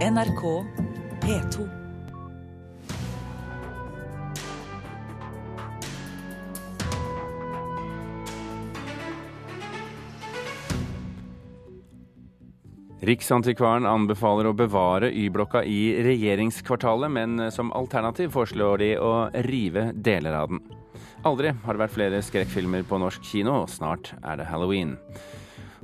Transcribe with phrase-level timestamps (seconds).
[0.00, 0.64] NRK
[1.20, 1.68] P2.
[13.00, 19.12] Riksantikvaren anbefaler å bevare Y-blokka i regjeringskvartalet, men som alternativ foreslår de å
[19.50, 20.64] rive deler av den.
[21.28, 24.96] Aldri har det vært flere skrekkfilmer på norsk kino, og snart er det halloween.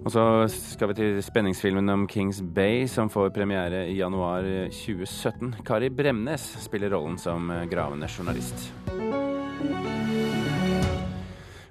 [0.05, 0.23] Og så
[0.53, 5.55] skal vi til spenningsfilmen om Kings Bay, som får premiere i januar 2017.
[5.65, 8.69] Kari Bremnes spiller rollen som gravende journalist.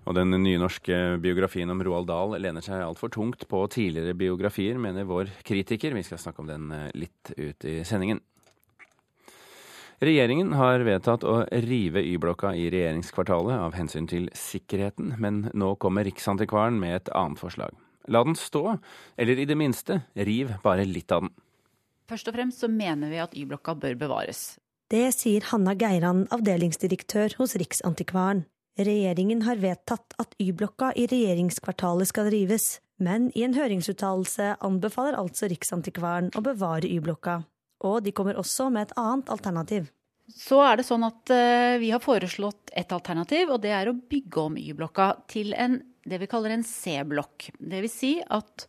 [0.05, 4.77] Og den nye norske biografien om Roald Dahl lener seg altfor tungt på tidligere biografier,
[4.77, 5.97] mener vår kritiker.
[5.97, 8.21] Vi skal snakke om den eh, litt ut i sendingen.
[10.05, 16.05] Regjeringen har vedtatt å rive Y-blokka i regjeringskvartalet av hensyn til sikkerheten, men nå kommer
[16.05, 17.84] Riksantikvaren med et annet forslag.
[18.07, 18.77] La den stå,
[19.17, 21.33] eller i det minste, riv bare litt av den.
[22.05, 24.59] Først og fremst så mener vi at Y-blokka bør bevares.
[24.93, 28.43] Det sier Hanna Geiran, avdelingsdirektør hos Riksantikvaren.
[28.77, 32.67] Regjeringen har vedtatt at Y-blokka i regjeringskvartalet skal rives,
[33.01, 37.39] men i en høringsuttalelse anbefaler altså Riksantikvaren å bevare Y-blokka.
[37.87, 39.89] Og de kommer også med et annet alternativ.
[40.31, 43.97] Så er det sånn at uh, vi har foreslått et alternativ, og det er å
[43.97, 47.49] bygge om Y-blokka til en, det vi kaller en C-blokk.
[47.59, 48.67] Vil si at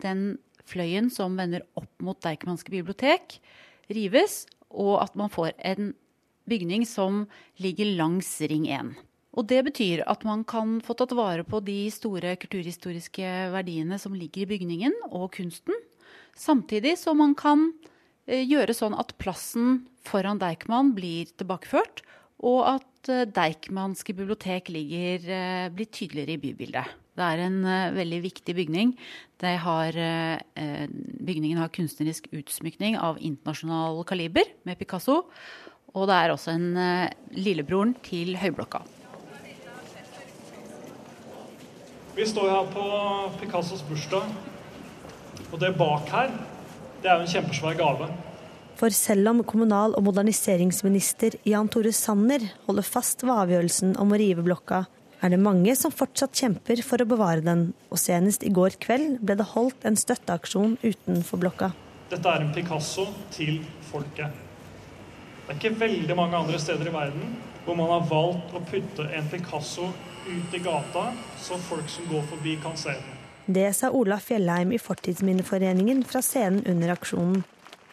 [0.00, 3.38] den fløyen som vender opp mot Deichmanske bibliotek,
[3.92, 5.92] rives, og at man får en
[6.50, 7.24] bygning som
[7.60, 8.94] ligger langs Ring 1.
[9.38, 14.16] Og det betyr at man kan få tatt vare på de store kulturhistoriske verdiene som
[14.16, 15.76] ligger i bygningen, og kunsten.
[16.38, 17.68] Samtidig som man kan
[18.26, 22.02] eh, gjøre sånn at plassen foran Deichman blir tilbakeført,
[22.40, 26.84] og at eh, Deichmanske bibliotek ligger, eh, blir tydeligere i bybildet.
[27.16, 27.62] Det er en
[27.96, 28.94] veldig viktig bygning.
[29.40, 29.92] Har,
[31.26, 35.26] bygningen har kunstnerisk utsmykning av internasjonal kaliber med Picasso.
[35.92, 38.80] Og det er også en lillebroren til Høyblokka.
[42.16, 42.86] Vi står her på
[43.40, 44.24] Picassos bursdag,
[45.52, 46.32] og det bak her,
[47.02, 48.08] det er jo en kjempesvær gave.
[48.80, 54.18] For selv om kommunal- og moderniseringsminister Jan Tore Sanner holder fast ved avgjørelsen om å
[54.22, 54.86] rive blokka,
[55.20, 59.18] er det mange som fortsatt kjemper for å bevare den, og senest i går kveld
[59.20, 61.74] ble det holdt en støtteaksjon utenfor blokka.
[62.08, 63.04] Dette er en Picasso
[63.36, 64.32] til folket.
[65.44, 67.36] Det er ikke veldig mange andre steder i verden
[67.66, 69.92] hvor man har valgt å putte en Picasso
[70.24, 73.16] ut i gata, så folk som går forbi, kan se den.
[73.60, 77.42] Det sa Ola Fjellheim i Fortidsminneforeningen fra scenen under aksjonen.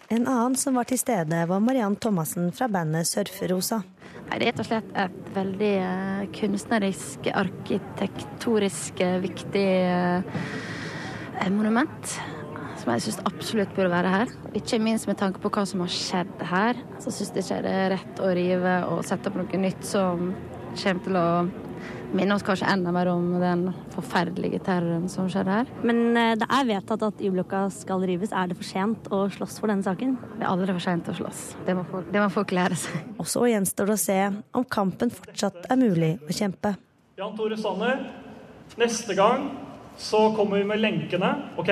[0.08, 3.82] En annen som var til stede, var Mariann Thomassen fra bandet Surferosa.
[4.30, 10.48] Det er rett og slett et veldig uh, kunstnerisk, arkitekttorisk uh, viktig uh,
[11.52, 12.16] monument.
[12.80, 14.32] Som jeg syns absolutt burde være her.
[14.56, 16.80] Ikke minst med tanke på hva som har skjedd her.
[17.04, 20.30] Så syns jeg ikke det er rett å rive og sette opp noe nytt som
[20.78, 21.30] kommer til å
[22.16, 25.72] minne oss kanskje enda mer om den forferdelige terroren som skjedde her.
[25.88, 28.32] Men eh, det er vedtatt at Y-blokka skal rives.
[28.32, 30.16] Er det for sent å slåss for denne saken?
[30.38, 31.44] Det er aldri for sent å slåss.
[31.68, 33.06] Det må folk, det må folk lære seg.
[33.22, 34.20] Og så gjenstår det å se
[34.62, 36.76] om kampen fortsatt er mulig å kjempe.
[37.18, 38.04] Jan Tore Sanner,
[38.78, 39.50] neste gang
[39.98, 41.72] så kommer vi med lenkene, OK?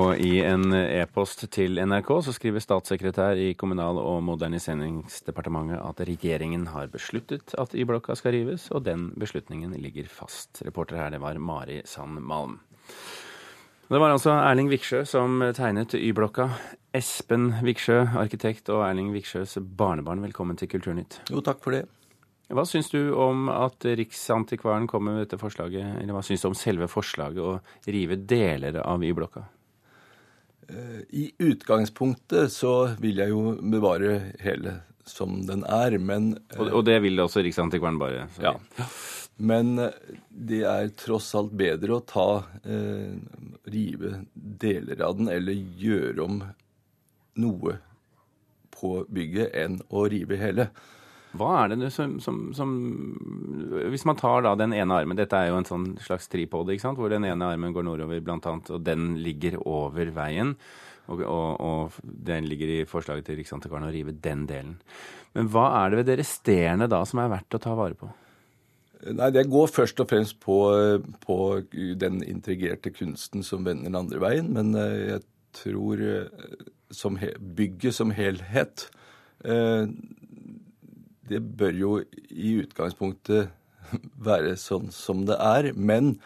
[0.00, 6.68] Og i en e-post til NRK så skriver statssekretær i Kommunal- og moderniseringsdepartementet at regjeringen
[6.72, 10.62] har besluttet at Y-blokka skal rives, og den beslutningen ligger fast.
[10.64, 12.60] Reporter her, det var Mari Sand Malm.
[13.90, 16.48] Det var altså Erling Viksjø som tegnet Y-blokka.
[16.96, 21.20] Espen Viksjø, arkitekt, og Erling Viksjøs barnebarn, velkommen til Kulturnytt.
[21.28, 21.84] Jo, takk for det.
[22.50, 26.56] Hva syns du om at Riksantikvaren kommer med dette forslaget, eller hva syns du om
[26.58, 27.58] selve forslaget å
[27.90, 29.50] rive deler av Y-blokka?
[30.68, 36.84] Eh, I utgangspunktet så vil jeg jo bevare hele som den er, men Og, og
[36.86, 38.28] det vil også Riksantikvaren bare?
[38.42, 38.54] Ja.
[39.40, 42.28] Men eh, det er tross alt bedre å ta
[42.62, 43.16] eh,
[43.72, 46.40] rive deler av den eller gjøre om
[47.40, 47.78] noe
[48.74, 50.70] på bygget enn å rive hele.
[51.38, 52.70] Hva er det som, som, som,
[53.92, 56.82] Hvis man tar da den ene armen Dette er jo en sånn slags tripod, ikke
[56.88, 56.98] sant?
[56.98, 60.56] hvor den ene armen går nordover, blant annet, og den ligger over veien.
[61.10, 64.76] Og, og, og den ligger i forslaget til Riksantikvaren å rive den delen.
[65.34, 68.10] Men hva er det ved det resterende da som er verdt å ta vare på?
[69.16, 70.58] Nei, Det går først og fremst på,
[71.24, 71.38] på
[71.98, 74.50] den integrerte kunsten som vender den andre veien.
[74.54, 75.24] Men eh, jeg
[75.56, 76.04] tror
[76.90, 78.88] som he, bygget som helhet
[79.44, 79.86] eh,
[81.30, 81.94] det bør jo
[82.30, 83.50] i utgangspunktet
[84.28, 85.72] være sånn som det er.
[85.74, 86.16] Men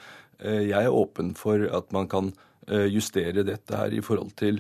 [0.45, 2.33] Jeg er åpen for at man kan
[2.91, 4.59] justere dette her i forhold til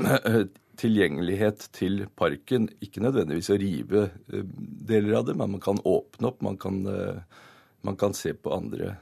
[0.82, 2.70] tilgjengelighet til parken.
[2.82, 4.06] Ikke nødvendigvis å rive
[4.88, 6.40] deler av det, men man kan åpne opp.
[6.42, 6.80] Man kan,
[7.84, 8.96] man kan se på andre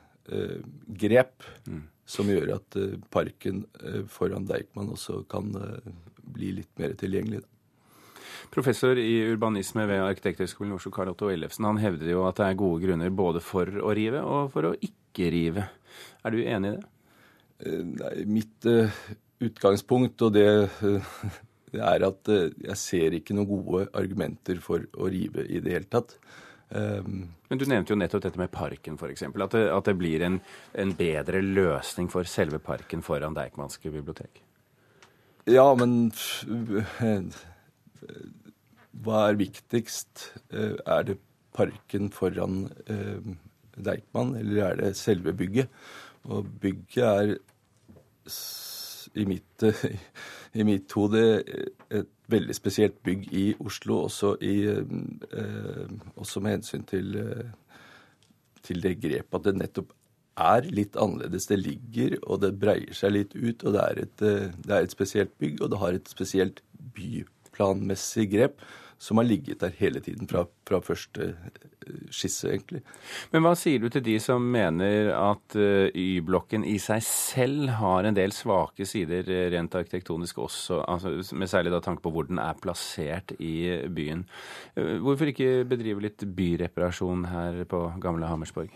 [1.01, 1.85] grep mm.
[2.11, 2.81] som gjør at
[3.15, 3.63] parken
[4.11, 5.55] foran Deichman også kan
[6.35, 7.45] bli litt mer tilgjengelig.
[8.55, 12.61] Professor i urbanisme ved Arkitekthøgskolen Oslo, Karl Otto Ellefsen, han hevder jo at det er
[12.61, 15.67] gode grunner både for å rive og for å ikke rive.
[16.25, 16.89] Er du enig i det?
[17.61, 19.01] Eh, nei, mitt uh,
[19.45, 20.49] utgangspunkt, og det,
[20.81, 21.17] uh,
[21.75, 25.77] det er at uh, jeg ser ikke noen gode argumenter for å rive i det
[25.77, 26.17] hele tatt.
[26.71, 29.25] Um, Men du nevnte jo nettopp dette med parken, f.eks.
[29.27, 30.39] At, det, at det blir en,
[30.79, 34.45] en bedre løsning for selve parken foran Deichmanske bibliotek?
[35.51, 36.13] Ja, men
[39.05, 40.27] hva er viktigst?
[40.53, 41.19] Eh, er det
[41.57, 43.23] parken foran eh,
[43.77, 45.69] Deichman, eller er det selve bygget?
[46.25, 47.37] Og bygget er
[49.15, 49.65] i mitt,
[50.59, 51.23] i mitt hode
[51.91, 57.17] et veldig spesielt bygg i Oslo, også, i, eh, også med hensyn til,
[58.63, 59.97] til det grepet at det nettopp
[60.41, 61.49] er litt annerledes.
[61.51, 64.95] Det ligger, og det breier seg litt ut, og det er et, det er et
[64.95, 66.63] spesielt bygg, og det har et spesielt
[67.51, 68.61] byplanmessig grep
[69.01, 72.83] som har ligget der hele tiden fra, fra første eh, skisse, egentlig.
[73.33, 78.05] Men hva sier du til de som mener at eh, Y-blokken i seg selv har
[78.05, 82.29] en del svake sider eh, rent arkitektonisk også, altså med særlig da tanke på hvor
[82.29, 84.27] den er plassert i byen?
[84.77, 88.69] Hvorfor ikke bedrive litt byreparasjon her på gamle Hammersborg?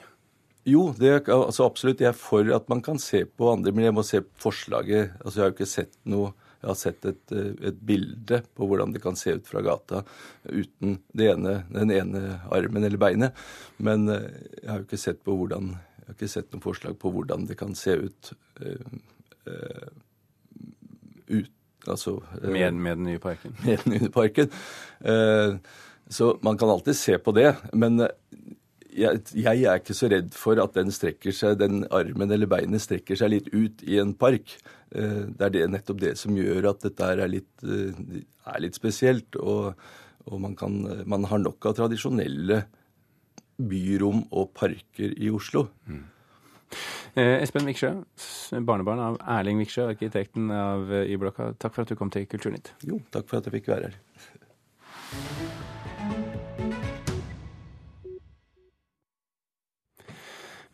[0.65, 2.01] Jo, det, altså absolutt.
[2.01, 5.13] Jeg er for at man kan se på andre, men jeg må se forslaget.
[5.21, 6.33] Altså Jeg har jo ikke sett noe
[6.65, 10.01] jeg har sett et, eh, et, bilde på hvordan det kan se ut fra gata
[10.49, 12.23] uten ene, den ene
[12.55, 13.43] armen eller beinet.
[13.77, 14.31] Men eh,
[14.63, 17.45] jeg har jo ikke sett, på hvordan, jeg har ikke sett noen forslag på hvordan
[17.51, 18.33] det kan se ut
[18.65, 18.97] uh,
[19.51, 19.89] uh,
[21.29, 21.53] ut,
[21.85, 23.57] altså, uh, med, med, den nye parken?
[23.67, 24.49] Med den nye parken.
[26.09, 27.51] så man kan alltid se på det.
[27.73, 28.07] Men
[28.95, 33.19] jeg, jeg, er ikke så redd for at den seg, den armen eller beinet strekker
[33.19, 34.57] seg litt ut i en park.
[34.95, 38.23] Eh, det er det, nettopp det som gjør at dette er litt, eh,
[38.55, 39.39] er litt spesielt.
[39.41, 39.75] Og,
[40.31, 40.81] og man, kan,
[41.11, 42.65] man, har nok av tradisjonelle
[43.59, 45.69] byrom og parker i Oslo.
[45.87, 46.05] Mm.
[47.15, 47.93] Eh, Espen Viksjø,
[48.67, 51.53] barnebarn av Erling Viksjø, arkitekten av Y-blokka.
[51.59, 52.75] Takk for at du kom til Kulturnytt.
[52.87, 55.44] Jo, takk for at jeg fikk være her.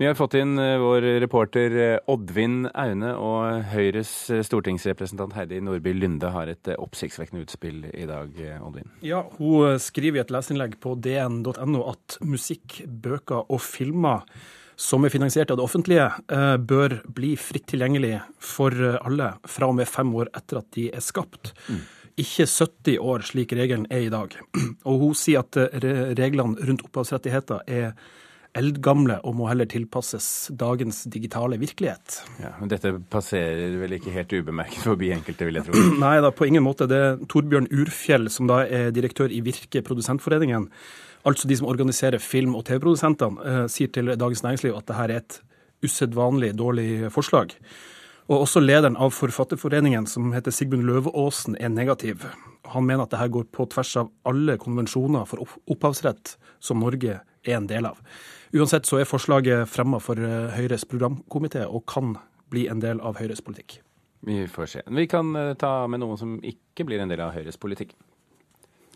[0.01, 5.59] Vi har fått inn eh, vår reporter eh, Oddvin Aune, og Høyres eh, stortingsrepresentant Heidi
[5.61, 8.31] Nordby Lunde har et oppsiktsvekkende utspill i dag,
[8.65, 8.89] Oddvin.
[9.05, 14.25] Ja, hun skriver i et leserinnlegg på dn.no at musikk, bøker og filmer
[14.81, 16.07] som er finansiert av det offentlige,
[16.65, 18.73] bør bli fritt tilgjengelig for
[19.03, 21.53] alle fra og med fem år etter at de er skapt.
[21.69, 21.83] Mm.
[22.25, 24.33] Ikke 70 år, slik regelen er i dag.
[24.89, 25.61] Og hun sier at
[26.17, 27.93] reglene rundt opphavsrettigheter er
[28.59, 32.17] eldgamle og må heller tilpasses dagens digitale virkelighet.
[32.43, 35.85] Ja, men Dette passerer vel ikke helt ubemerket forbi enkelte, vil jeg tro?
[36.05, 36.89] Nei da, på ingen måte.
[36.91, 40.67] Det er Torbjørn Urfjell, som da er direktør i Virke Produsentforeningen,
[41.29, 45.17] altså de som organiserer film- og TV-produsentene, eh, sier til Dagens Næringsliv at dette er
[45.21, 45.41] et
[45.87, 47.55] usedvanlig dårlig forslag.
[48.31, 52.27] Og også lederen av Forfatterforeningen, som heter Sigmund Løveåsen, er negativ.
[52.71, 57.57] Han mener at dette går på tvers av alle konvensjoner for opphavsrett som Norge er
[57.57, 58.03] en del av.
[58.51, 62.17] Uansett så er forslaget fremma for eh, Høyres programkomité og kan
[62.51, 63.79] bli en del av Høyres politikk.
[64.27, 64.83] Vi får se.
[64.91, 67.95] Vi kan eh, ta med noen som ikke blir en del av Høyres politikk.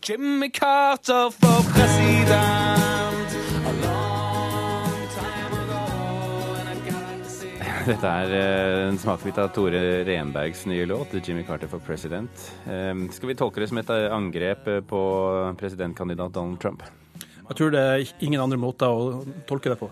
[0.05, 3.35] Jimmy Carter for president.
[7.85, 12.51] Dette er eh, en smakebit av Tore Renbergs nye låt, 'Jimmy Carter for President'.
[13.15, 15.01] Skal vi tolke det som et angrep på
[15.55, 16.83] presidentkandidat Donald Trump?
[17.45, 19.89] Jeg tror det er ingen andre måter å tolke det på.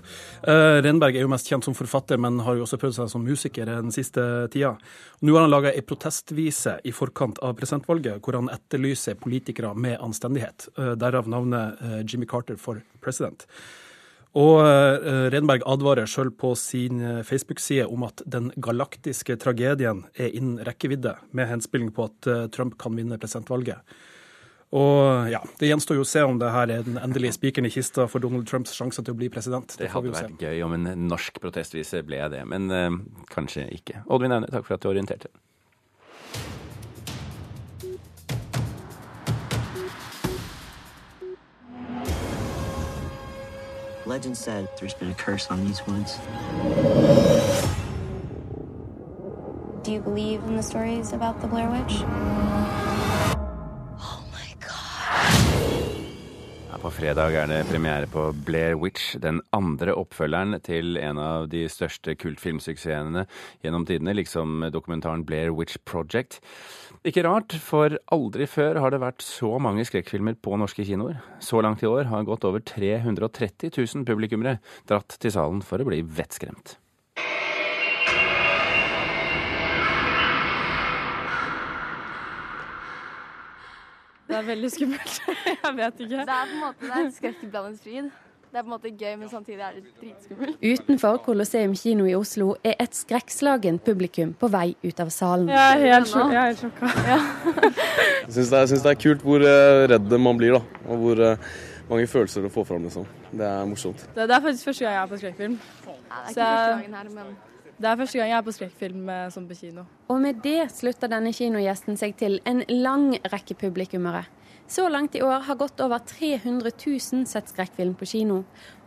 [0.48, 3.26] Uh, Renberg er jo mest kjent som forfatter, men har jo også prøvd seg som
[3.26, 4.74] musiker den siste tida.
[5.22, 10.00] Nå har han laga ei protestvise i forkant av presidentvalget, hvor han etterlyser politikere med
[10.02, 10.68] anstendighet.
[10.80, 13.46] Uh, derav navnet uh, Jimmy Carter for president.
[14.34, 14.64] Og
[15.30, 21.52] Renberg advarer sjøl på sin Facebook-side om at den galaktiske tragedien er innen rekkevidde, med
[21.52, 23.86] henspilling på at Trump kan vinne presidentvalget.
[24.74, 27.74] Og ja, Det gjenstår jo å se om det her er den endelige spikeren i
[27.74, 29.70] kista for Donald Trumps sjanse til å bli president.
[29.76, 30.48] Det, det hadde vært se.
[30.48, 32.98] gøy om en norsk protestvise ble det, men uh,
[33.30, 34.02] kanskje ikke.
[34.10, 35.30] Oddvin Aune, takk for at du orienterte.
[44.06, 46.18] Legend said there's been a curse on these woods.
[49.84, 52.63] Do you believe in the stories about the Blair Witch?
[56.84, 61.62] På fredag er det premiere på Blair Witch, den andre oppfølgeren til en av de
[61.72, 63.24] største kultfilmsuksessene
[63.64, 66.42] gjennom tidene, liksom dokumentaren Blair Witch Project.
[67.08, 71.22] Ikke rart, for aldri før har det vært så mange skrekkfilmer på norske kinoer.
[71.40, 74.58] Så langt i år har godt over 330 000 publikummere
[74.90, 76.76] dratt til salen for å bli vettskremt.
[84.34, 85.16] Det er veldig skummelt.
[85.64, 86.20] Jeg vet ikke.
[86.26, 88.12] Det er på en måte det er skrekkblandet fryd.
[88.54, 90.58] Det er på en måte gøy, men samtidig er det dritskummelt.
[90.62, 95.48] Utenfor Colosseum kino i Oslo er et skrekkslagent publikum på vei ut av salen.
[95.50, 96.92] Jeg er helt, sjok jeg er helt sjokka.
[97.08, 97.18] Ja.
[98.28, 100.84] Jeg syns det, er- det er kult hvor eh, redd man blir, da.
[100.86, 101.48] Og hvor eh,
[101.90, 103.08] mange følelser det får fram, liksom.
[103.34, 104.06] Det er morsomt.
[104.14, 105.58] Det, det er faktisk første gang jeg er på skrekkfilm.
[105.88, 106.46] Ja, det er ikke Så...
[106.46, 107.34] første gangen her, men
[107.82, 109.84] Det er første gang jeg er på skrekkfilm eh, sånn på kino.
[110.14, 114.24] Og med det slutter denne kinogjesten seg til en lang rekke publikummere.
[114.70, 118.44] Så langt i år har godt over 300 000 sett skrekkfilm på kino.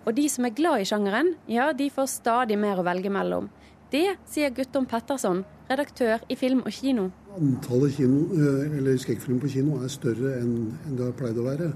[0.06, 3.50] Og de som er glad i sjangeren, ja, de får stadig mer å velge mellom.
[3.90, 7.10] Det sier Guttorm Petterson, redaktør i Film og Kino.
[7.36, 11.72] Antallet kino, eh, skrekkfilm på kino er større enn det har pleid å være.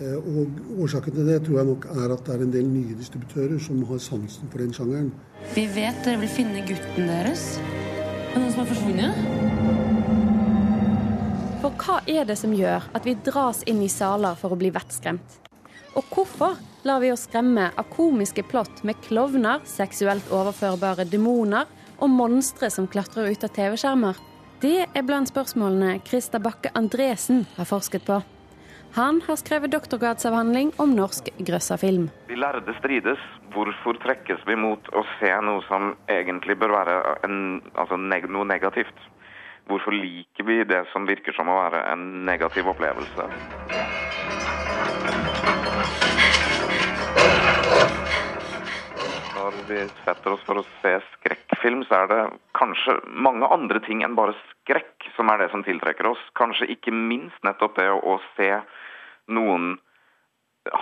[0.00, 2.96] Eh, Og Årsaken til det tror jeg nok er at det er en del nye
[2.96, 5.12] distributører som har sansen for den sjangeren.
[5.54, 7.58] Vi vet dere vil finne gutten deres.
[7.58, 9.14] Er det noen som har forsvunnet?
[11.60, 14.72] For hva er det som gjør at vi dras inn i saler for å bli
[14.72, 15.36] vettskremt?
[15.98, 21.68] Og hvorfor lar vi oss skremme av komiske plott med klovner, seksuelt overførbare demoner
[22.00, 24.16] og monstre som klatrer ut av TV-skjermer?
[24.64, 28.22] Det er blant spørsmålene Christer Bakke Andresen har forsket på.
[28.94, 32.08] Han har skrevet doktorgradsavhandling om norsk grøssafilm.
[32.26, 33.22] De lærde strides.
[33.54, 37.38] Hvorfor trekkes vi mot å se noe som egentlig bør være en,
[37.78, 39.06] altså neg noe negativt?
[39.70, 43.30] Hvorfor liker vi det som virker som å være en negativ opplevelse?
[49.70, 52.20] Vi setter oss for å se skrekkfilm, så er det
[52.58, 52.96] kanskje
[53.26, 56.22] mange andre ting enn bare skrekk som er det som tiltrekker oss.
[56.38, 58.50] Kanskje ikke minst nettopp det å, se
[59.30, 59.78] noen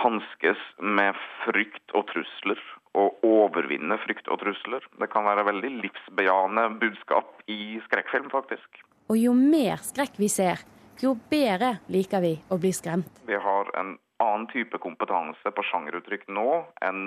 [0.01, 2.59] hanskes med frykt og trusler,
[2.97, 4.83] og overvinne frykt og trusler.
[4.99, 8.81] Det kan være veldig livsbejaende budskap i skrekkfilm, faktisk.
[9.09, 10.61] Og jo mer skrekk vi ser,
[10.99, 13.21] jo bedre liker vi å bli skremt.
[13.29, 16.49] Vi har en annen type kompetanse på sjangeruttrykk nå
[16.83, 17.03] enn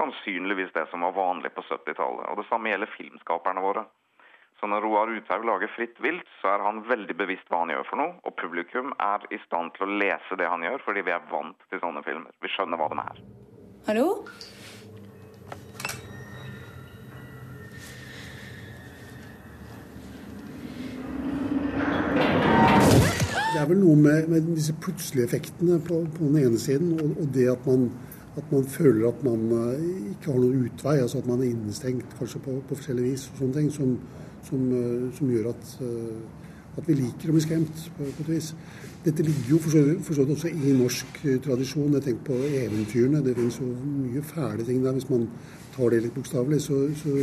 [0.00, 2.28] sannsynligvis det som var vanlig på 70-tallet.
[2.30, 3.84] Og det samme gjelder filmskaperne våre.
[4.60, 7.86] Så når Roar Uthaug lager Fritt vilt, så er han veldig bevisst hva han gjør
[7.88, 8.16] for noe.
[8.28, 11.68] Og publikum er i stand til å lese det han gjør, fordi vi er vant
[11.72, 12.32] til sånne filmer.
[12.44, 13.22] Vi skjønner hva de er.
[13.88, 14.08] Hallo?
[23.50, 27.16] Det er vel noe med, med disse plutselige effektene på, på den ene siden, og,
[27.20, 27.88] og det at man,
[28.36, 32.12] at man føler at man eh, ikke har noen utvei, altså at man er innestengt
[32.18, 33.96] kanskje på, på forskjellig vis, og sånne ting, som,
[34.46, 38.32] som, eh, som gjør at, eh, at vi liker å bli skremt på, på et
[38.36, 38.52] vis.
[39.04, 41.96] Dette ligger jo for så vidt også i norsk tradisjon.
[41.96, 43.22] Jeg tenker på eventyrene.
[43.24, 45.24] Det finnes jo mye fæle ting der hvis man
[45.72, 46.60] tar det litt bokstavelig.
[46.66, 47.14] Så, så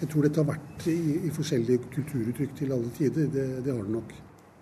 [0.00, 0.96] jeg tror dette har vært i,
[1.28, 3.28] i forskjellige kulturuttrykk til alle tider.
[3.36, 4.16] Det, det har det nok.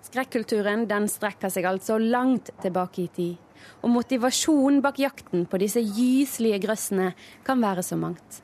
[0.08, 3.47] Skrekkulturen den strekker seg altså langt tilbake i tid.
[3.82, 7.12] Og motivasjonen bak jakten på disse gyselige grøssene
[7.46, 8.42] kan være så mangt.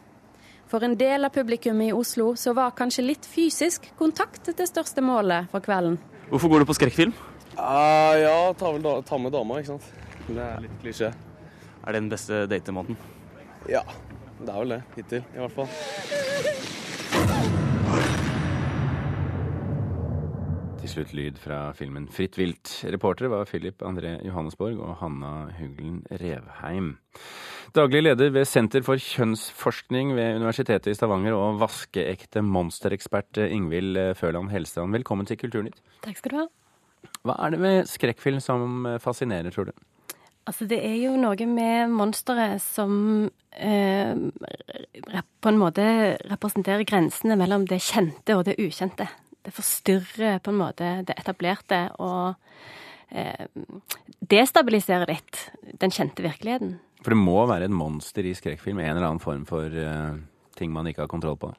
[0.70, 5.04] For en del av publikummet i Oslo så var kanskje litt fysisk kontakt det største
[5.04, 6.00] målet for kvelden.
[6.30, 7.12] Hvorfor går du på skrekkfilm?
[7.54, 9.90] Uh, ja, ta, vel da, ta med dama, ikke sant.
[10.26, 11.12] Det er litt klisjé.
[11.84, 12.98] Er det den beste datemåten?
[13.70, 13.84] Ja,
[14.40, 14.80] det er vel det.
[14.96, 16.83] Hittil, i hvert fall.
[20.94, 22.70] Slutt lyd fra filmen Fritt vilt.
[22.86, 26.94] Reportere var Philip André Johannesborg og Hanna Huglen Revheim.
[27.74, 34.52] Daglig leder ved Senter for kjønnsforskning ved Universitetet i Stavanger og vaskeekte monsterekspert Ingvild Føland
[34.54, 35.80] Helstrand, velkommen til Kulturnytt.
[36.06, 36.46] Takk skal du ha.
[37.24, 39.74] Hva er det med skrekkfilm som fascinerer, tror du?
[40.44, 44.12] Altså, det er jo noe med monsteret som eh,
[45.40, 45.84] på en måte
[46.28, 49.08] representerer grensene mellom det kjente og det ukjente.
[49.44, 52.34] Det forstyrrer på en måte det etablerte og
[53.10, 53.46] eh,
[54.24, 55.42] destabiliserer litt
[55.80, 56.78] den kjente virkeligheten.
[57.04, 60.16] For det må være et monster i skrekkfilm, en eller annen form for eh,
[60.56, 61.52] ting man ikke har kontroll på?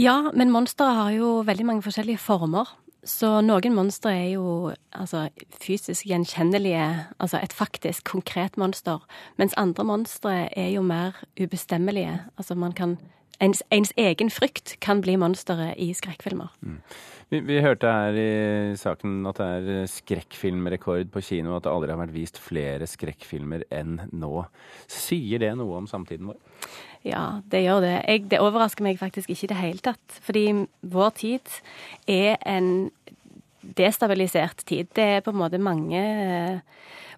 [0.00, 2.70] Ja, men monstre har jo veldig mange forskjellige former.
[3.06, 5.28] Så noen monstre er jo altså,
[5.62, 6.86] fysisk gjenkjennelige,
[7.22, 9.04] altså et faktisk konkret monster.
[9.38, 12.18] Mens andre monstre er jo mer ubestemmelige.
[12.36, 12.96] Altså man kan
[13.40, 16.50] ens, ens, egen frykt kan bli monsteret i skrekkfilmer.
[16.60, 16.80] Mm.
[17.26, 19.46] Vi, vi, hørte her i saken at det
[19.80, 24.44] er skrekkfilmrekord på kino, at det aldri har vært vist flere skrekkfilmer enn nå.
[24.86, 26.38] Sier det noe om samtiden vår?
[27.06, 27.96] Ja, det gjør det.
[28.06, 30.20] Jeg, det overrasker meg faktisk ikke i det hele tatt.
[30.26, 30.44] Fordi
[30.86, 31.56] vår tid
[32.10, 32.92] er en
[33.74, 34.92] destabilisert tid.
[34.94, 36.04] Det er på en måte mange,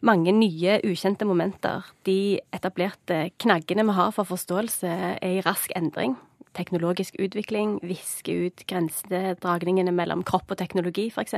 [0.00, 1.85] mange nye, ukjente momenter.
[2.09, 6.17] De etablerte knaggene vi har for forståelse, er i rask endring
[6.57, 11.35] teknologisk utvikling, viske ut grensedragningene mellom kropp og teknologi, f.eks.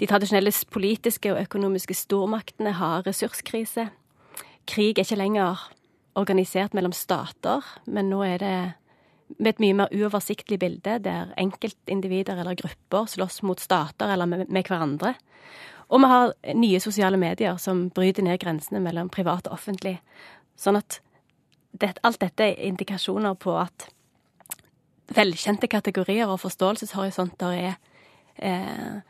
[0.00, 3.90] De tradisjonelle politiske og økonomiske stormaktene har ressurskrise.
[4.70, 5.68] Krig er ikke lenger
[6.18, 8.56] organisert mellom stater, men nå er det
[9.38, 14.48] med et mye mer uoversiktlig bilde, der enkeltindivider eller grupper slåss mot stater eller med,
[14.66, 15.14] hverandre.
[15.90, 19.98] Og vi har nye sosiale medier som bryter ned grensene mellom privat og offentlig.
[20.58, 21.00] Sånn at
[21.70, 23.88] det, alt dette er indikasjoner på at
[25.14, 27.74] velkjente kategorier og forståelseshorisonter er
[28.36, 29.00] eh,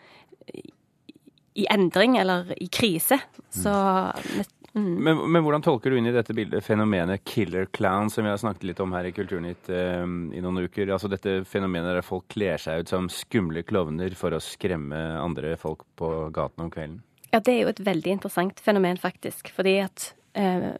[1.61, 3.19] i endring eller i krise.
[3.51, 3.73] Så
[4.73, 4.95] mm.
[5.03, 8.41] men, men, hvordan tolker du inn i dette bildet fenomenet killer clown, som vi har
[8.41, 10.93] snakket litt om her i Kulturnytt eh, i noen uker?
[10.95, 15.57] Altså dette fenomenet der folk kler seg ut som skumle klovner for å skremme andre
[15.61, 17.01] folk på gaten om kvelden?
[17.31, 19.53] Ja, det er jo et veldig interessant fenomen, faktisk.
[19.55, 20.73] Fordi at eh,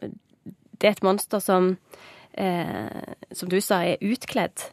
[0.81, 1.75] det er et monster som,
[2.33, 4.65] eh, som du sa, er utkledd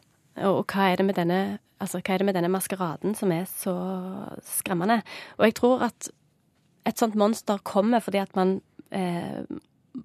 [0.47, 3.75] og hva er denne, altså, det med denne maskeraden som er så
[4.45, 5.01] skremmende?
[5.37, 6.09] Og jeg tror at
[6.87, 9.43] et sånt monster kommer fordi at man eh,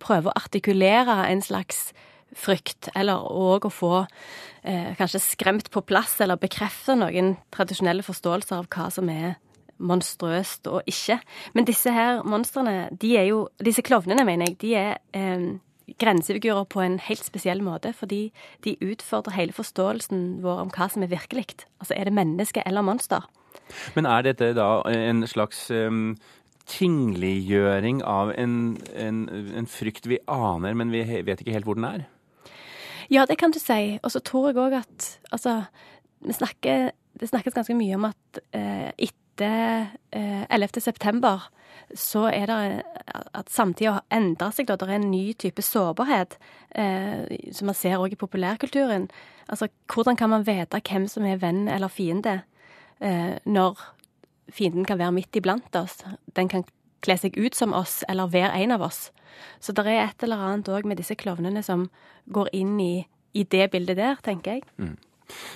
[0.00, 1.92] prøver å artikulere en slags
[2.34, 8.58] frykt, eller òg å få eh, kanskje skremt på plass eller bekrefte noen tradisjonelle forståelser
[8.58, 9.36] av hva som er
[9.78, 11.18] monstrøst og ikke.
[11.54, 15.46] Men disse her monstrene, de er jo Disse klovnene, mener jeg, de er eh,
[16.00, 18.28] grensefigurer på en helt spesiell måte, fordi
[18.64, 21.66] de utfordrer hele forståelsen vår om hva som er virkelig.
[21.82, 23.26] Altså er det menneske eller monster?
[23.96, 26.16] Men er dette da en slags um,
[26.70, 31.88] tingliggjøring av en, en, en, frykt vi aner, men vi vet ikke helt hvor den
[31.88, 32.06] er?
[33.12, 33.98] Ja, det kan du si.
[34.02, 35.62] Og så tror jeg òg at altså,
[36.24, 40.80] snakker, det snakkes ganske mye om at eh, etter eh, 11.
[40.80, 41.48] september
[41.94, 42.82] så er det
[43.34, 44.68] at samtida endrer seg.
[44.68, 44.76] Da.
[44.78, 46.38] Det er en ny type sårbarhet,
[46.74, 49.08] eh, som man ser òg i populærkulturen.
[49.48, 52.42] Altså, hvordan kan man vite hvem som er venn eller fiende,
[53.00, 53.78] eh, når
[54.50, 56.02] fienden kan være midt iblant oss?
[56.34, 56.64] Den kan
[57.02, 59.10] kle seg ut som oss, eller være en av oss.
[59.60, 61.90] Så det er et eller annet òg med disse klovnene som
[62.32, 64.62] går inn i, i det bildet der, tenker jeg.
[64.78, 64.96] Mm.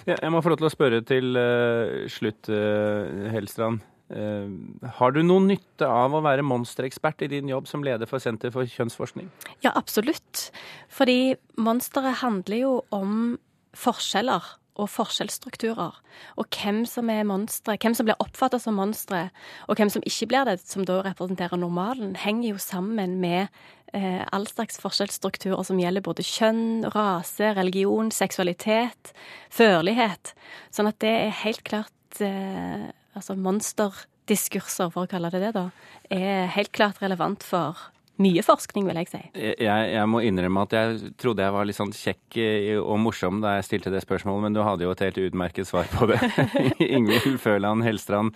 [0.09, 3.85] Jeg må få lov til å spørre til uh, slutt, uh, Hellstrand.
[4.09, 4.53] Eh,
[4.97, 8.53] har du noen nytte av å være monsterekspert i din jobb som leder for Senter
[8.55, 9.29] for kjønnsforskning?
[9.65, 10.49] Ja, absolutt.
[10.93, 13.37] Fordi monsteret handler jo om
[13.77, 14.47] forskjeller
[14.79, 15.97] og forskjellsstrukturer.
[16.41, 19.29] Og hvem som er monstre, hvem som blir oppfattet som monstre,
[19.67, 23.49] og hvem som ikke blir det, som da representerer normalen, henger jo sammen med
[23.93, 29.13] eh, all slags forskjellsstrukturer som gjelder både kjønn, rase, religion, seksualitet,
[29.55, 30.35] førlighet.
[30.75, 32.89] Sånn at det er helt klart eh,
[33.19, 35.69] altså monsterdiskurser, for å kalle det det, da,
[36.15, 37.89] er helt klart relevant for
[38.23, 39.21] mye forskning, vil jeg si.
[39.39, 42.39] Jeg, jeg, må innrømme at jeg trodde jeg var litt sånn kjekk
[42.83, 45.89] og morsom da jeg stilte det spørsmålet, men du hadde jo et helt utmerket svar
[45.93, 46.21] på det.
[46.99, 48.35] Ingvild Føland Hellstrand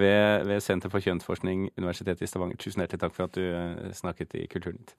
[0.00, 2.60] ved, ved Senter for kjønnsforskning, Universitetet i Stavanger.
[2.60, 4.96] Tusen hjertelig takk for at du eh, snakket i Kulturnytt.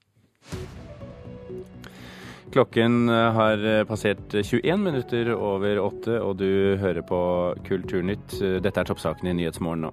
[2.56, 7.20] Klokken eh, har eh, passert 21 minutter over åtte, og du hører på
[7.68, 8.38] Kulturnytt.
[8.63, 9.91] Dette er toppsakene i Nyhetsmorgen nå.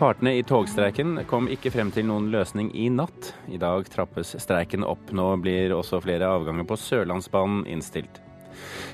[0.00, 3.34] Partene i togstreiken kom ikke frem til noen løsning i natt.
[3.52, 5.12] I dag trappes streiken opp.
[5.12, 8.22] Nå blir også flere avganger på Sørlandsbanen innstilt.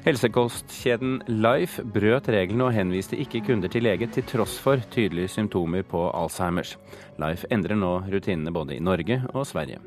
[0.02, 5.86] Helsekostkjeden Life brøt reglene og henviste ikke kunder til lege, til tross for tydelige symptomer
[5.86, 6.74] på Alzheimers.
[7.22, 9.78] Life endrer nå rutinene både i Norge og Sverige.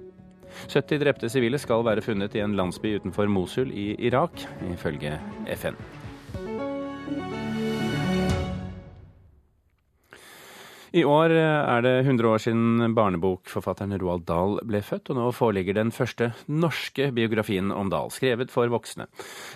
[0.68, 5.18] 70 drepte sivile skal være funnet i en landsby utenfor Mosul i Irak, ifølge
[5.56, 5.80] FN.
[10.90, 15.78] I år er det 100 år siden barnebokforfatteren Roald Dahl ble født, og nå foreligger
[15.78, 19.06] den første norske biografien om Dahl, skrevet for voksne.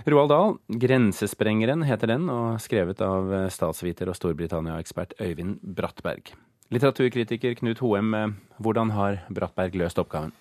[0.06, 6.36] Roald Dahl, 'Grensesprengeren', heter den, og skrevet av statsviter og Storbritannia-ekspert Øyvind Brattberg.
[6.70, 8.14] Litteraturkritiker Knut Hoem,
[8.62, 10.34] hvordan har Brattberg løst oppgaven?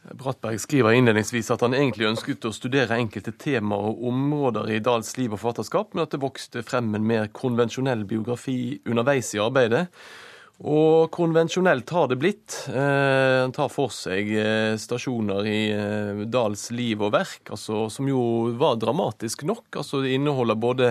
[0.00, 5.12] Brattberg skriver innledningsvis at han egentlig ønsket å studere enkelte temaer og områder i Dahls
[5.20, 9.86] liv og forfatterskap, men at det vokste frem en mer konvensjonell biografi underveis i arbeidet.
[10.60, 12.56] Og konvensjonelt har det blitt.
[12.68, 18.08] Han eh, tar for seg eh, stasjoner i eh, Dahls liv og verk, altså, som
[18.08, 18.24] jo
[18.60, 19.70] var dramatisk nok.
[19.80, 20.90] Altså, det inneholder både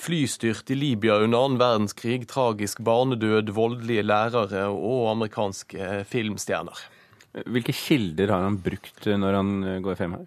[0.00, 6.80] flystyrt i Libya under annen verdenskrig, tragisk barnedød, voldelige lærere og amerikanske filmstjerner.
[7.30, 9.52] Hvilke kilder har han brukt når han
[9.84, 10.26] går frem her?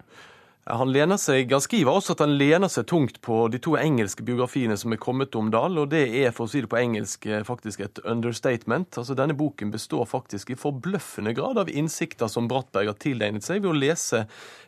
[0.64, 4.78] Han, seg, han skriver også at han lener seg tungt på de to engelske biografiene
[4.80, 7.82] som er kommet om Dahl, og det er for å si det på engelsk faktisk
[7.84, 8.96] et understatement.
[8.96, 13.60] Altså Denne boken består faktisk i forbløffende grad av innsikter som Brattberg har tilegnet seg
[13.60, 14.24] ved å lese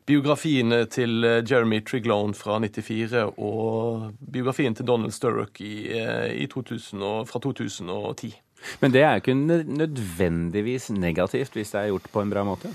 [0.06, 6.46] biografiene til eh, Jeremy Triglone fra 94 og biografien til Donald Sturrock i, eh, i
[6.52, 8.36] 2000, fra 2010.
[8.82, 12.74] Men det er jo ikke nødvendigvis negativt hvis det er gjort på en bra måte?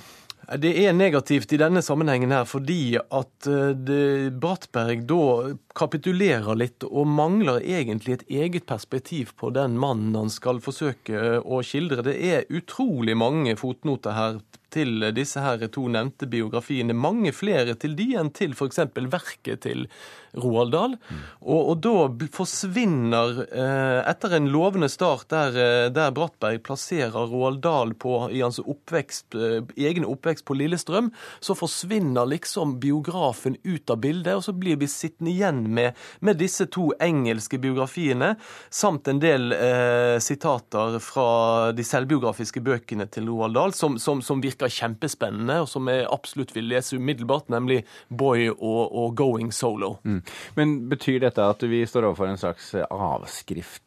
[0.60, 7.08] Det er negativt i denne sammenhengen her fordi at eh, Brattberg da kapitulerer litt og
[7.08, 12.04] mangler egentlig et eget perspektiv på den mannen han skal forsøke å skildre.
[12.10, 14.42] Det er utrolig mange fotnoter her
[14.74, 16.96] til disse her to nevnte biografiene.
[16.98, 18.82] Mange flere til de enn til f.eks.
[19.12, 19.88] verket til
[20.34, 20.96] Roald Dahl.
[20.96, 21.24] Mm.
[21.42, 27.62] Og, og, da forsvinner, eh, etter en lovende start der, eh, der Brattberg plasserer Roald
[27.64, 33.90] Dahl på, i hans oppvekst, eh, egen oppvekst på Lillestrøm, så forsvinner liksom biografen ut
[33.90, 38.36] av bildet, og så blir vi sittende igjen med, med disse to engelske biografiene,
[38.70, 44.42] samt en del eh, sitater fra de selvbiografiske bøkene til Roald Dahl, som, som, som
[44.44, 49.52] virker virker kjempespennende, og som jeg absolutt vil lese umiddelbart, nemlig Boy og, og Going
[49.54, 49.98] Solo.
[50.04, 50.22] Mm.
[50.56, 53.82] Men betyr dette at vi står overfor en slags avskrift?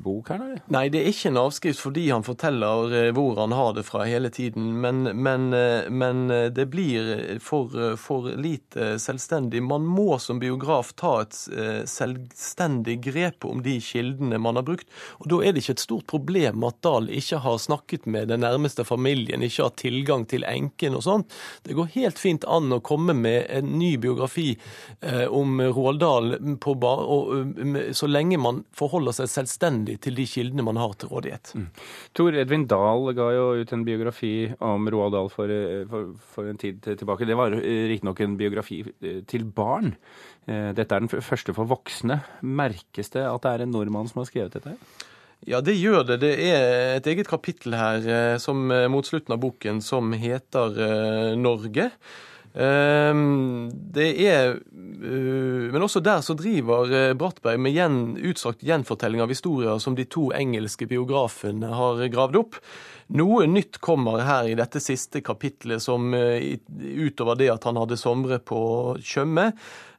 [0.00, 0.56] bok her, Nå?
[0.72, 4.04] Nei, det er ikke en avskrift fordi han forteller eh, hvor han har det fra
[4.08, 4.80] hele tiden.
[4.80, 9.62] Men, men, eh, men eh, det blir for, for, lite selvstendig.
[9.62, 11.36] Man må som biograf ta et
[11.88, 14.88] selvstendig grep om de kildene man har brukt.
[15.20, 18.44] Og da er det ikke et stort problem at Dahl ikke har snakket med den
[18.44, 21.36] nærmeste familien, ikke har tilgang til enken og sånt.
[21.66, 24.52] Det går helt fint an å komme med en ny biografi
[25.30, 27.54] om Roald Dahl og,
[27.96, 31.52] så lenge man forholder seg selvstendig til de kildene man har til rådighet.
[31.56, 31.68] Mm.
[32.16, 35.52] Tor Edvin Dahl ga jo ut en biografi om Roald Dahl for,
[35.90, 37.28] for, for en tid tilbake.
[37.28, 39.94] Det var riktignok en biografi eh, til barn.
[40.46, 42.20] Eh, dette er den første for voksne.
[42.42, 44.76] Merkes det at det er en nordmann som har skrevet dette?
[45.48, 46.20] Ja, det gjør det.
[46.20, 50.76] Det er et eget kapittel her eh, som, mot slutten av boken som heter
[51.40, 51.90] Norge.
[52.54, 59.22] Ehm, det er eh, Men også der så driver eh, Brattberg med gjen, utstrakt gjenfortelling
[59.22, 62.58] av historier som de to engelske biografene har gravd opp.
[63.14, 67.98] Noe nytt kommer her i dette siste kapitlet, som eh, utover det at han hadde
[67.98, 68.60] somre på
[68.98, 69.89] Tjøme, Eh,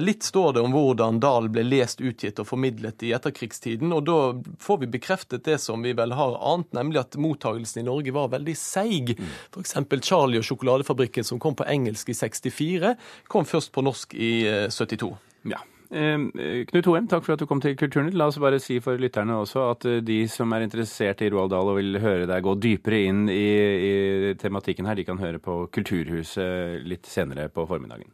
[0.00, 3.92] litt står det om hvordan Dahl ble lest, utgitt og formidlet i etterkrigstiden.
[3.92, 4.18] og Da
[4.62, 8.30] får vi bekreftet det som vi vel har ant, nemlig at mottagelsen i Norge var
[8.32, 9.12] veldig seig.
[9.18, 9.34] Mm.
[9.52, 9.76] F.eks.
[10.06, 12.94] Charlie og sjokoladefabrikken, som kom på engelsk i 64,
[13.28, 14.32] kom først på norsk i
[14.72, 15.10] 72.
[15.10, 15.60] Eh, ja.
[15.90, 18.16] Eh, Knut Hoem, takk for at du kom til Kulturnytt.
[18.18, 21.72] La oss bare si for lytterne også at de som er interessert i Roald Dahl
[21.72, 23.50] og vil høre deg gå dypere inn i,
[23.90, 23.92] i
[24.40, 28.08] tematikken her, de kan høre på Kulturhuset litt senere på formiddagen.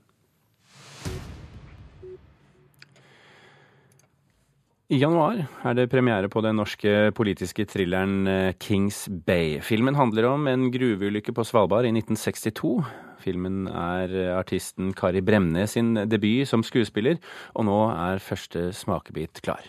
[4.87, 9.57] I januar er det premiere på den norske politiske thrilleren eh, Kings Bay.
[9.59, 12.71] Filmen handler om en gruveulykke på Svalbard i 1962.
[13.19, 17.19] Filmen er eh, artisten Kari Bremnes sin debut som skuespiller,
[17.59, 19.67] og nå er første smakebit klar.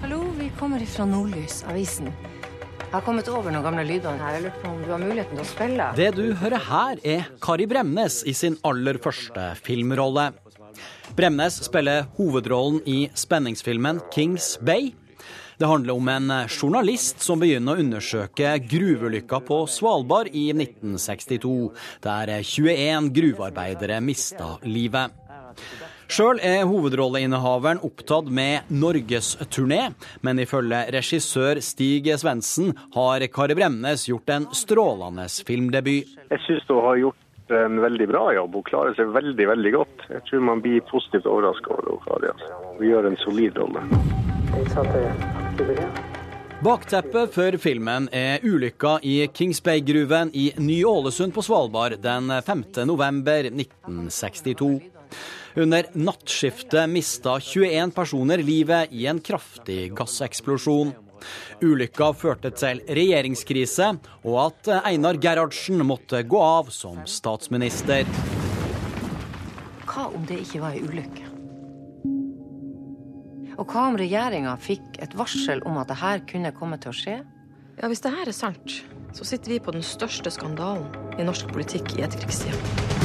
[0.00, 2.08] Hallo, vi kommer fra Nordlys, avisen.
[2.88, 4.38] Jeg har kommet over noen gamle lyder her.
[4.38, 5.92] Jeg lurer på om du har muligheten til å spille?
[6.00, 10.30] Det du hører her, er Kari Bremnes i sin aller første filmrolle.
[11.16, 14.92] Bremnes spiller hovedrollen i spenningsfilmen Kings Bay.
[15.58, 21.72] Det handler om en journalist som begynner å undersøke gruveulykka på Svalbard i 1962,
[22.04, 25.10] der 21 gruvearbeidere mista livet.
[26.08, 29.90] Sjøl er hovedrolleinnehaveren opptatt med norgesturné,
[30.24, 36.14] men ifølge regissør Stig Svendsen har Kari Bremnes gjort en strålende filmdebut.
[36.30, 38.54] Jeg syns hun har gjort en veldig bra jobb.
[38.58, 40.06] Hun klarer seg veldig veldig godt.
[40.12, 42.30] Jeg tror man blir positivt overraska over Kari.
[42.34, 42.52] Altså.
[42.78, 43.80] Hun gjør en solid rolle.
[46.58, 52.64] Bakteppet for filmen er ulykka i Kings Bay-gruven i Ny-Ålesund på Svalbard den 5.
[52.90, 54.72] november 1962.
[55.58, 60.92] Under nattskiftet mista 21 personer livet i en kraftig gasseksplosjon.
[61.64, 63.92] Ulykka førte til regjeringskrise,
[64.24, 68.08] og at Einar Gerhardsen måtte gå av som statsminister.
[69.88, 71.24] Hva om det ikke var ei ulykke?
[73.58, 76.98] Og hva om regjeringa fikk et varsel om at det her kunne komme til å
[76.98, 77.16] skje?
[77.78, 78.80] Ja, Hvis det her er sant,
[79.14, 80.86] så sitter vi på den største skandalen
[81.18, 82.97] i norsk politikk i etterkrigstida.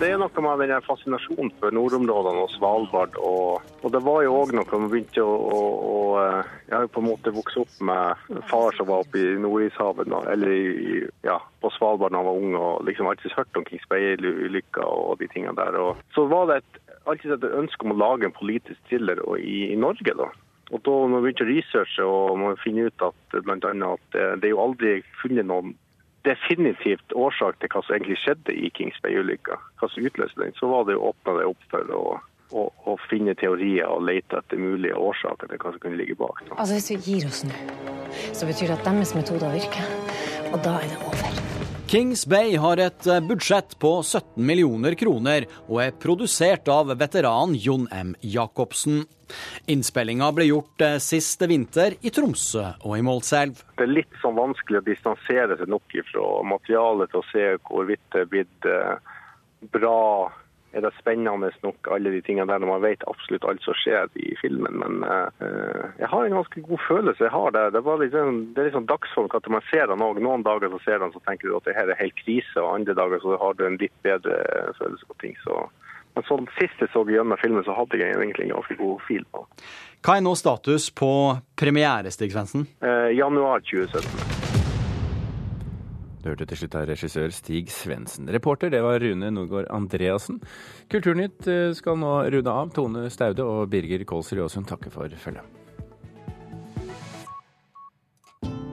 [0.00, 3.18] Det er noe med den fascinasjonen for nordområdene og Svalbard.
[3.20, 5.58] Og, og det var jo òg noe man begynte å, å,
[5.90, 5.96] å,
[6.70, 10.08] Jeg har jo på en måte vokst opp med far som var oppe i Nordishavet,
[10.32, 13.84] eller i, ja, på Svalbard da han var ung, og liksom alltid hørt om Kings
[13.92, 15.76] Bay-ulykka og de tingene der.
[15.76, 19.66] Og så var det et, alltid et ønske om å lage en politisk thriller i,
[19.74, 20.30] i Norge, da.
[20.70, 24.48] Og da man begynte å researche og man finner ut at annet at det, det
[24.48, 25.76] er jo aldri funnet noen
[26.26, 30.70] definitivt årsak til hva som egentlig skjedde i Kings Bay-ulykka, hva som utløste den, så
[30.70, 32.02] var det jo åpne det opp for å,
[32.50, 36.42] å, å, finne teorier og lete etter mulige årsaker til hva som kunne ligge bak.
[36.56, 37.54] Altså Hvis vi gir oss nå,
[38.32, 39.94] så betyr det at deres metoder virker.
[40.50, 41.49] Og da er det over.
[41.90, 47.56] Kings Bay har et eh, budsjett på 17 millioner kroner og er produsert av veteran
[47.58, 48.12] Jon M.
[48.22, 49.00] Jacobsen.
[49.74, 53.64] Innspillinga ble gjort sist siste vinter i Tromsø og i Målselv.
[53.74, 58.06] Det er litt sånn vanskelig å distansere seg nok fra materialet til å se hvorvidt
[58.14, 59.18] det er blitt eh,
[59.74, 59.98] bra
[60.72, 64.06] er det spennende nok, alle de tingene der, når man vet absolutt alt som skjer
[64.14, 64.78] i filmen.
[64.82, 67.24] Men uh, jeg har en ganske god følelse.
[67.24, 70.22] jeg har Det Det, var det er litt sånn dagsform at man ser den òg.
[70.22, 72.74] Noen dager så ser den, så tenker du at det her er helt krise, og
[72.74, 74.40] andre dager så har du en litt bedre
[74.78, 75.36] følelse på ting.
[75.44, 75.66] så...
[76.18, 79.22] Men sånn sist jeg så gjennom filmen, så hadde jeg egentlig en ganske god fil
[79.30, 79.46] på.
[80.02, 81.12] Hva er nå status på
[81.54, 82.66] premiere, Stig Svendsen?
[82.82, 84.49] Eh, januar 2017.
[86.20, 88.28] Du hørte til slutt av regissør Stig Svendsen.
[88.32, 90.40] Reporter det var Rune Nordgaard Andreassen.
[90.92, 92.74] Kulturnytt eh, skal nå runde av.
[92.76, 95.56] Tone Staude og Birger Kolsrud Aasund takker for følget.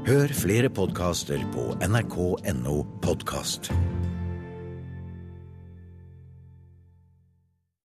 [0.07, 3.73] Hør flere podkaster på nrk.no podkast.